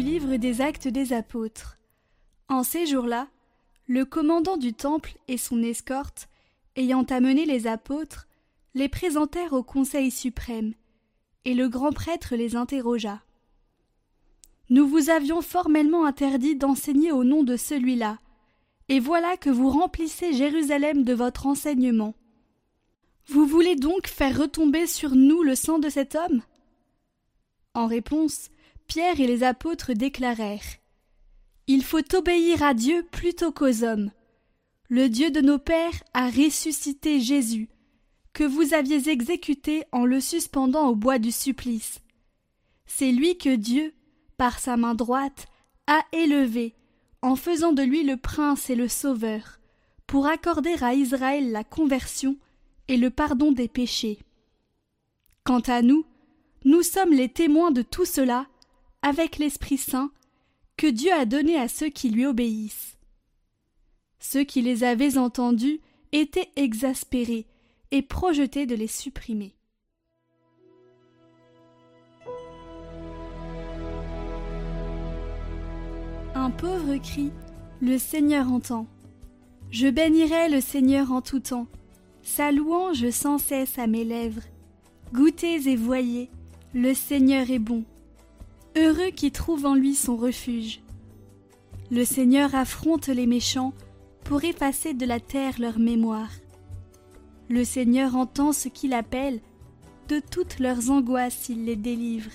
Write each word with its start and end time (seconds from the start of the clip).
Livre 0.00 0.36
des 0.36 0.60
actes 0.60 0.88
des 0.88 1.12
apôtres. 1.12 1.78
En 2.48 2.62
ces 2.62 2.86
jours-là, 2.86 3.28
le 3.86 4.04
commandant 4.04 4.56
du 4.56 4.72
temple 4.72 5.14
et 5.28 5.36
son 5.36 5.62
escorte, 5.62 6.28
ayant 6.76 7.04
amené 7.04 7.44
les 7.44 7.66
apôtres, 7.66 8.26
les 8.74 8.88
présentèrent 8.88 9.52
au 9.52 9.62
Conseil 9.62 10.10
suprême, 10.10 10.74
et 11.44 11.54
le 11.54 11.68
grand 11.68 11.92
prêtre 11.92 12.34
les 12.34 12.56
interrogea. 12.56 13.22
Nous 14.70 14.88
vous 14.88 15.10
avions 15.10 15.42
formellement 15.42 16.06
interdit 16.06 16.56
d'enseigner 16.56 17.12
au 17.12 17.24
nom 17.24 17.42
de 17.42 17.56
celui-là, 17.56 18.18
et 18.88 19.00
voilà 19.00 19.36
que 19.36 19.50
vous 19.50 19.70
remplissez 19.70 20.32
Jérusalem 20.32 21.04
de 21.04 21.14
votre 21.14 21.46
enseignement. 21.46 22.14
Vous 23.26 23.46
voulez 23.46 23.76
donc 23.76 24.06
faire 24.06 24.38
retomber 24.38 24.86
sur 24.86 25.14
nous 25.14 25.42
le 25.42 25.54
sang 25.54 25.78
de 25.78 25.88
cet 25.88 26.14
homme? 26.14 26.42
En 27.74 27.86
réponse, 27.86 28.50
Pierre 28.86 29.20
et 29.20 29.26
les 29.26 29.42
apôtres 29.42 29.92
déclarèrent 29.92 30.78
Il 31.66 31.82
faut 31.82 32.14
obéir 32.14 32.62
à 32.62 32.74
Dieu 32.74 33.06
plutôt 33.10 33.52
qu'aux 33.52 33.84
hommes. 33.84 34.10
Le 34.88 35.08
Dieu 35.08 35.30
de 35.30 35.40
nos 35.40 35.58
pères 35.58 36.02
a 36.12 36.28
ressuscité 36.28 37.20
Jésus, 37.20 37.68
que 38.32 38.44
vous 38.44 38.74
aviez 38.74 39.08
exécuté 39.08 39.84
en 39.92 40.04
le 40.04 40.20
suspendant 40.20 40.88
au 40.88 40.94
bois 40.94 41.18
du 41.18 41.32
supplice. 41.32 42.00
C'est 42.86 43.12
lui 43.12 43.38
que 43.38 43.54
Dieu, 43.54 43.94
par 44.36 44.58
sa 44.58 44.76
main 44.76 44.94
droite, 44.94 45.46
a 45.86 46.04
élevé, 46.12 46.74
en 47.22 47.36
faisant 47.36 47.72
de 47.72 47.82
lui 47.82 48.04
le 48.04 48.16
prince 48.16 48.68
et 48.70 48.74
le 48.74 48.88
sauveur, 48.88 49.58
pour 50.06 50.26
accorder 50.26 50.74
à 50.82 50.94
Israël 50.94 51.50
la 51.50 51.64
conversion 51.64 52.36
et 52.88 52.96
le 52.96 53.10
pardon 53.10 53.52
des 53.52 53.68
péchés. 53.68 54.18
Quant 55.44 55.60
à 55.60 55.82
nous, 55.82 56.04
nous 56.64 56.82
sommes 56.82 57.12
les 57.12 57.28
témoins 57.28 57.70
de 57.70 57.82
tout 57.82 58.04
cela, 58.04 58.46
avec 59.04 59.36
l'Esprit 59.36 59.76
Saint, 59.76 60.10
que 60.78 60.86
Dieu 60.86 61.12
a 61.12 61.26
donné 61.26 61.58
à 61.58 61.68
ceux 61.68 61.90
qui 61.90 62.08
lui 62.08 62.24
obéissent. 62.24 62.96
Ceux 64.18 64.44
qui 64.44 64.62
les 64.62 64.82
avaient 64.82 65.18
entendus 65.18 65.80
étaient 66.12 66.50
exaspérés 66.56 67.46
et 67.90 68.00
projetaient 68.00 68.64
de 68.64 68.74
les 68.74 68.86
supprimer. 68.86 69.54
Un 76.34 76.50
pauvre 76.50 76.96
cri, 76.96 77.30
le 77.82 77.98
Seigneur 77.98 78.50
entend. 78.50 78.86
Je 79.70 79.88
bénirai 79.88 80.48
le 80.48 80.62
Seigneur 80.62 81.12
en 81.12 81.20
tout 81.20 81.40
temps, 81.40 81.66
sa 82.22 82.50
louange 82.52 83.10
sans 83.10 83.36
cesse 83.36 83.78
à 83.78 83.86
mes 83.86 84.04
lèvres. 84.04 84.44
Goûtez 85.12 85.68
et 85.68 85.76
voyez, 85.76 86.30
le 86.72 86.94
Seigneur 86.94 87.50
est 87.50 87.58
bon. 87.58 87.84
Heureux 88.76 89.10
qui 89.10 89.30
trouve 89.30 89.66
en 89.66 89.74
lui 89.74 89.94
son 89.94 90.16
refuge. 90.16 90.80
Le 91.90 92.04
Seigneur 92.04 92.54
affronte 92.54 93.08
les 93.08 93.26
méchants 93.26 93.72
pour 94.24 94.42
effacer 94.44 94.94
de 94.94 95.06
la 95.06 95.20
terre 95.20 95.54
leur 95.58 95.78
mémoire. 95.78 96.30
Le 97.48 97.64
Seigneur 97.64 98.16
entend 98.16 98.52
ce 98.52 98.68
qu'il 98.68 98.94
appelle, 98.94 99.40
de 100.08 100.20
toutes 100.30 100.58
leurs 100.58 100.90
angoisses 100.90 101.48
il 101.48 101.64
les 101.64 101.76
délivre. 101.76 102.30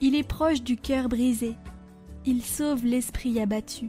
Il 0.00 0.14
est 0.14 0.26
proche 0.26 0.62
du 0.62 0.76
cœur 0.76 1.08
brisé 1.08 1.54
il 2.26 2.42
sauve 2.42 2.84
l'esprit 2.84 3.40
abattu. 3.40 3.88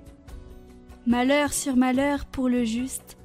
Malheur 1.07 1.51
sur 1.53 1.75
malheur 1.75 2.25
pour 2.25 2.49
le 2.49 2.63
juste, 2.63 3.17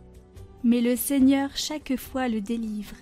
mais 0.64 0.80
le 0.80 0.96
Seigneur 0.96 1.50
chaque 1.54 1.96
fois 1.96 2.28
le 2.28 2.40
délivre. 2.40 2.96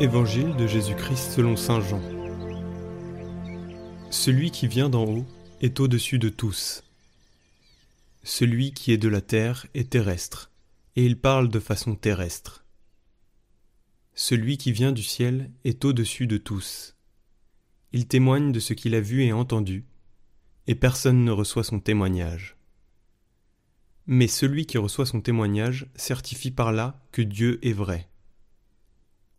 Évangile 0.00 0.56
de 0.56 0.66
Jésus-Christ 0.66 1.30
selon 1.30 1.54
Saint 1.54 1.80
Jean. 1.80 2.02
Celui 4.10 4.50
qui 4.50 4.66
vient 4.66 4.88
d'en 4.88 5.04
haut 5.04 5.24
est 5.60 5.78
au-dessus 5.78 6.18
de 6.18 6.30
tous. 6.30 6.82
Celui 8.24 8.72
qui 8.72 8.90
est 8.90 8.98
de 8.98 9.08
la 9.08 9.20
terre 9.20 9.68
est 9.72 9.90
terrestre, 9.90 10.50
et 10.96 11.06
il 11.06 11.16
parle 11.16 11.48
de 11.48 11.60
façon 11.60 11.94
terrestre. 11.94 12.64
Celui 14.14 14.58
qui 14.58 14.72
vient 14.72 14.90
du 14.90 15.04
ciel 15.04 15.52
est 15.62 15.84
au-dessus 15.84 16.26
de 16.26 16.38
tous. 16.38 16.96
Il 17.92 18.08
témoigne 18.08 18.50
de 18.50 18.58
ce 18.58 18.72
qu'il 18.72 18.96
a 18.96 19.00
vu 19.00 19.22
et 19.22 19.32
entendu, 19.32 19.84
et 20.66 20.74
personne 20.74 21.24
ne 21.24 21.30
reçoit 21.30 21.62
son 21.62 21.78
témoignage. 21.78 22.56
Mais 24.08 24.26
celui 24.26 24.66
qui 24.66 24.76
reçoit 24.76 25.06
son 25.06 25.20
témoignage 25.20 25.86
certifie 25.94 26.50
par 26.50 26.72
là 26.72 27.00
que 27.12 27.22
Dieu 27.22 27.60
est 27.62 27.72
vrai. 27.72 28.08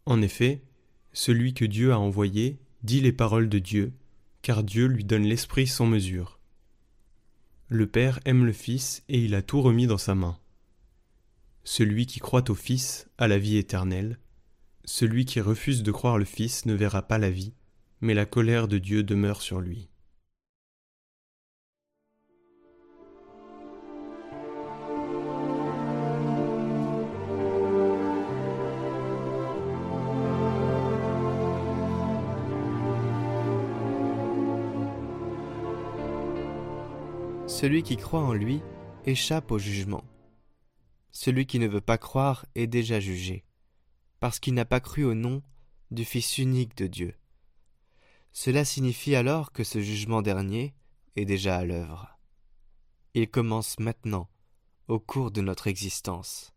En 0.05 0.21
effet, 0.21 0.61
celui 1.13 1.53
que 1.53 1.66
Dieu 1.66 1.91
a 1.91 1.99
envoyé 1.99 2.59
dit 2.83 3.01
les 3.01 3.13
paroles 3.13 3.49
de 3.49 3.59
Dieu, 3.59 3.93
car 4.41 4.63
Dieu 4.63 4.85
lui 4.85 5.03
donne 5.03 5.23
l'Esprit 5.23 5.66
sans 5.66 5.88
mesure. 5.88 6.39
Le 7.67 7.88
Père 7.88 8.19
aime 8.25 8.45
le 8.45 8.51
Fils 8.51 9.03
et 9.09 9.19
il 9.19 9.33
a 9.33 9.41
tout 9.41 9.61
remis 9.61 9.88
dans 9.88 9.97
sa 9.97 10.13
main. 10.13 10.38
Celui 11.63 12.05
qui 12.05 12.19
croit 12.19 12.47
au 12.51 12.53
Fils 12.53 13.07
a 13.17 13.27
la 13.27 13.39
vie 13.39 13.57
éternelle. 13.57 14.19
Celui 14.83 15.25
qui 15.25 15.41
refuse 15.41 15.81
de 15.81 15.91
croire 15.91 16.19
le 16.19 16.25
Fils 16.25 16.67
ne 16.67 16.75
verra 16.75 17.01
pas 17.01 17.17
la 17.17 17.31
vie, 17.31 17.53
mais 18.01 18.13
la 18.13 18.27
colère 18.27 18.67
de 18.67 18.77
Dieu 18.77 19.01
demeure 19.01 19.41
sur 19.41 19.61
lui. 19.61 19.89
Celui 37.55 37.83
qui 37.83 37.95
croit 37.95 38.19
en 38.19 38.33
lui 38.33 38.59
échappe 39.05 39.49
au 39.49 39.57
jugement. 39.57 40.03
Celui 41.13 41.45
qui 41.45 41.57
ne 41.57 41.69
veut 41.69 41.79
pas 41.79 41.97
croire 41.97 42.45
est 42.53 42.67
déjà 42.67 42.99
jugé, 42.99 43.45
parce 44.19 44.41
qu'il 44.41 44.55
n'a 44.55 44.66
pas 44.66 44.81
cru 44.81 45.05
au 45.05 45.13
nom 45.13 45.41
du 45.89 46.03
Fils 46.03 46.38
unique 46.38 46.75
de 46.75 46.88
Dieu. 46.88 47.16
Cela 48.33 48.66
signifie 48.66 49.16
alors 49.16 49.53
que 49.53 49.63
ce 49.63 49.79
jugement 49.79 50.21
dernier 50.21 50.75
est 51.16 51.23
déjà 51.23 51.55
à 51.55 51.63
l'œuvre. 51.63 52.19
Il 53.13 53.29
commence 53.29 53.79
maintenant, 53.79 54.27
au 54.89 54.99
cours 54.99 55.31
de 55.31 55.39
notre 55.39 55.67
existence. 55.67 56.53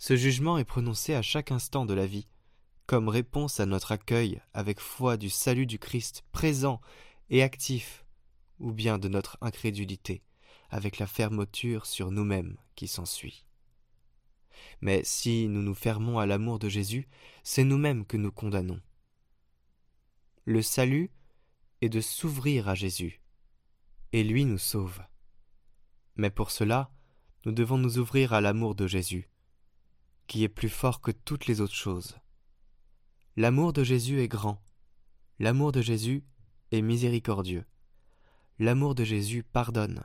Ce 0.00 0.16
jugement 0.16 0.58
est 0.58 0.64
prononcé 0.64 1.14
à 1.14 1.22
chaque 1.22 1.52
instant 1.52 1.86
de 1.86 1.94
la 1.94 2.06
vie, 2.06 2.26
comme 2.86 3.08
réponse 3.08 3.60
à 3.60 3.66
notre 3.66 3.92
accueil 3.92 4.42
avec 4.52 4.80
foi 4.80 5.16
du 5.16 5.30
salut 5.30 5.66
du 5.66 5.78
Christ 5.78 6.24
présent 6.32 6.80
et 7.30 7.44
actif 7.44 8.04
ou 8.58 8.72
bien 8.72 8.98
de 8.98 9.08
notre 9.08 9.38
incrédulité, 9.40 10.22
avec 10.70 10.98
la 10.98 11.06
fermeture 11.06 11.86
sur 11.86 12.10
nous-mêmes 12.10 12.56
qui 12.74 12.88
s'ensuit. 12.88 13.44
Mais 14.80 15.02
si 15.04 15.48
nous 15.48 15.62
nous 15.62 15.74
fermons 15.74 16.18
à 16.18 16.26
l'amour 16.26 16.58
de 16.58 16.68
Jésus, 16.68 17.08
c'est 17.42 17.64
nous-mêmes 17.64 18.04
que 18.04 18.16
nous 18.16 18.32
condamnons. 18.32 18.80
Le 20.44 20.62
salut 20.62 21.10
est 21.80 21.88
de 21.88 22.00
s'ouvrir 22.00 22.68
à 22.68 22.74
Jésus, 22.74 23.20
et 24.12 24.24
lui 24.24 24.44
nous 24.44 24.58
sauve. 24.58 25.00
Mais 26.16 26.30
pour 26.30 26.50
cela, 26.50 26.90
nous 27.44 27.52
devons 27.52 27.78
nous 27.78 27.98
ouvrir 27.98 28.32
à 28.32 28.40
l'amour 28.40 28.74
de 28.74 28.86
Jésus, 28.86 29.28
qui 30.26 30.42
est 30.44 30.48
plus 30.48 30.68
fort 30.68 31.00
que 31.00 31.10
toutes 31.10 31.46
les 31.46 31.60
autres 31.60 31.74
choses. 31.74 32.18
L'amour 33.36 33.72
de 33.72 33.84
Jésus 33.84 34.20
est 34.20 34.28
grand, 34.28 34.60
l'amour 35.38 35.72
de 35.72 35.80
Jésus 35.80 36.24
est 36.72 36.82
miséricordieux. 36.82 37.64
L'amour 38.60 38.96
de 38.96 39.04
Jésus 39.04 39.44
pardonne. 39.44 40.02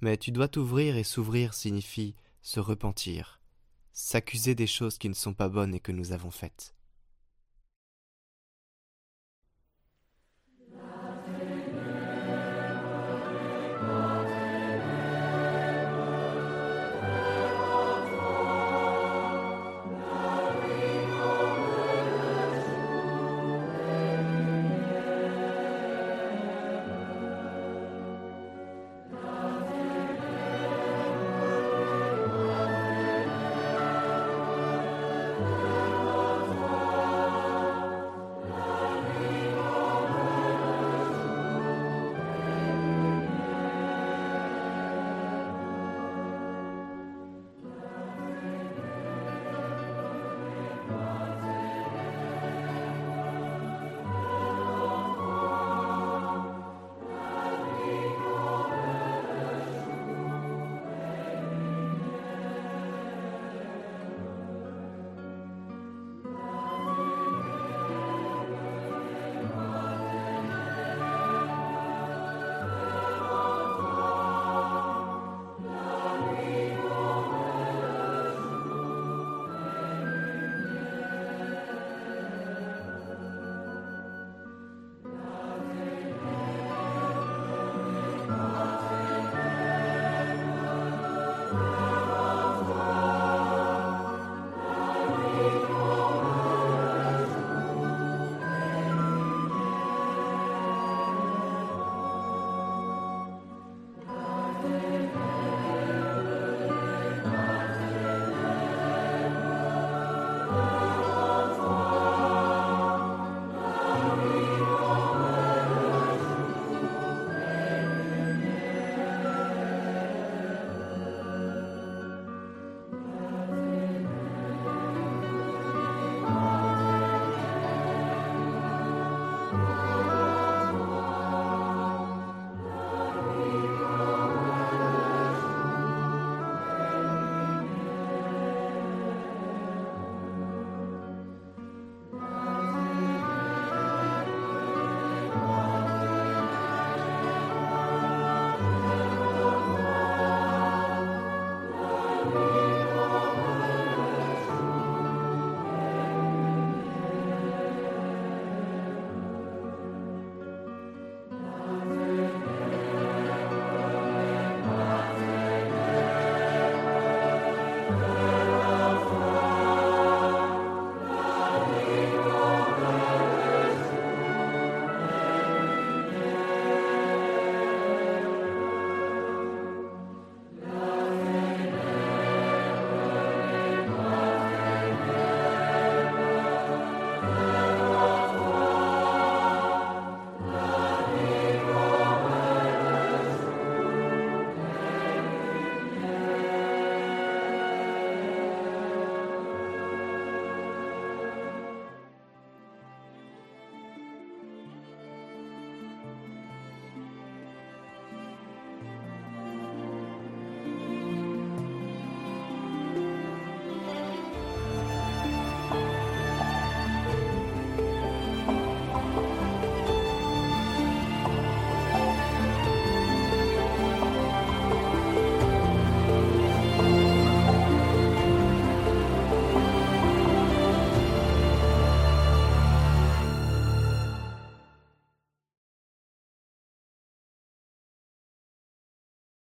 Mais 0.00 0.16
tu 0.16 0.30
dois 0.30 0.46
t'ouvrir 0.46 0.96
et 0.96 1.02
s'ouvrir 1.02 1.54
signifie 1.54 2.14
se 2.40 2.60
repentir, 2.60 3.40
s'accuser 3.92 4.54
des 4.54 4.68
choses 4.68 4.96
qui 4.96 5.08
ne 5.08 5.14
sont 5.14 5.34
pas 5.34 5.48
bonnes 5.48 5.74
et 5.74 5.80
que 5.80 5.90
nous 5.90 6.12
avons 6.12 6.30
faites. 6.30 6.72